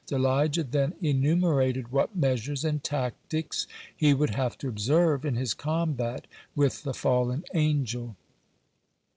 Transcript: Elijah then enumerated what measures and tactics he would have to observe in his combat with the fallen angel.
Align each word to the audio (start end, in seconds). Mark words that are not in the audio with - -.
Elijah 0.11 0.63
then 0.63 0.95
enumerated 0.99 1.91
what 1.91 2.15
measures 2.15 2.65
and 2.65 2.83
tactics 2.83 3.67
he 3.95 4.15
would 4.15 4.31
have 4.31 4.57
to 4.57 4.67
observe 4.67 5.23
in 5.23 5.35
his 5.35 5.53
combat 5.53 6.25
with 6.55 6.81
the 6.81 6.91
fallen 6.95 7.43
angel. 7.53 8.15